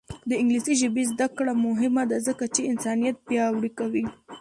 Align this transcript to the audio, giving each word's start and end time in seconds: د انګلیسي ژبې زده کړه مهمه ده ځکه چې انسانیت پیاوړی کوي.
د 0.29 0.31
انګلیسي 0.41 0.73
ژبې 0.81 1.03
زده 1.11 1.27
کړه 1.37 1.53
مهمه 1.67 2.03
ده 2.09 2.17
ځکه 2.27 2.43
چې 2.53 2.67
انسانیت 2.71 3.15
پیاوړی 3.27 3.71
کوي. 3.79 4.03